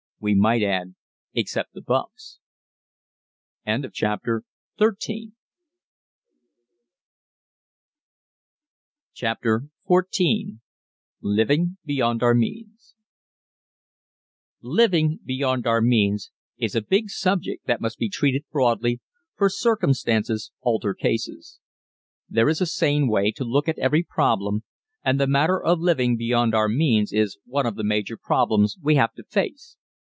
[0.23, 0.93] We might add
[1.33, 2.37] "except the bumps!"
[3.91, 4.43] CHAPTER
[4.79, 5.31] XIV
[11.23, 12.93] LIVING BEYOND OUR MEANS
[14.61, 16.29] Living beyond our means
[16.59, 18.99] is a big subject that must be treated broadly,
[19.35, 21.59] for circumstances alter cases.
[22.29, 24.65] There is a sane way to look at every problem,
[25.03, 28.93] and the matter of living beyond our means is one of the major problems we
[28.93, 29.77] have to face.